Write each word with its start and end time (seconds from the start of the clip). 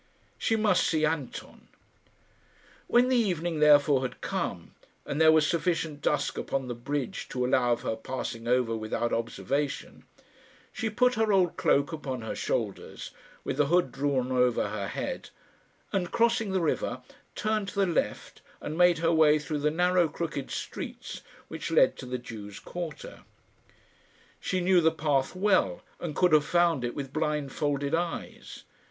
She 0.39 0.55
must 0.55 0.87
see 0.87 1.05
Anton. 1.05 1.67
When 2.87 3.07
the 3.07 3.15
evening 3.17 3.59
therefore 3.59 4.01
had 4.01 4.19
come, 4.19 4.73
and 5.05 5.21
there 5.21 5.31
was 5.31 5.45
sufficient 5.45 6.01
dusk 6.01 6.39
upon 6.39 6.67
the 6.67 6.73
bridge 6.73 7.29
to 7.29 7.45
allow 7.45 7.73
of 7.73 7.81
her 7.83 7.95
passing 7.95 8.47
over 8.47 8.75
without 8.75 9.13
observation, 9.13 10.05
she 10.73 10.89
put 10.89 11.13
her 11.13 11.31
old 11.31 11.55
cloak 11.55 11.91
upon 11.93 12.21
her 12.23 12.33
shoulders, 12.33 13.11
with 13.43 13.57
the 13.57 13.67
hood 13.67 13.91
drawn 13.91 14.31
over 14.31 14.69
her 14.69 14.87
head, 14.87 15.29
and, 15.93 16.09
crossing 16.09 16.51
the 16.51 16.61
river, 16.61 17.03
turned 17.35 17.67
to 17.67 17.75
the 17.75 17.85
left 17.85 18.41
and 18.59 18.75
made 18.75 18.97
her 18.97 19.11
way 19.13 19.37
through 19.37 19.59
the 19.59 19.69
narrow 19.69 20.07
crooked 20.07 20.49
streets 20.49 21.21
which 21.47 21.69
led 21.69 21.95
to 21.97 22.07
the 22.07 22.17
Jews' 22.17 22.57
quarter. 22.59 23.19
She 24.39 24.61
knew 24.61 24.81
the 24.81 24.89
path 24.91 25.35
well, 25.35 25.83
and 25.99 26.15
could 26.15 26.33
have 26.33 26.43
found 26.43 26.83
it 26.83 26.95
with 26.95 27.13
blindfolded 27.13 27.93
eyes. 27.93 28.63